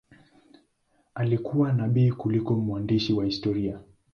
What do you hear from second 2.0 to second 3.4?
kuliko mwandishi wa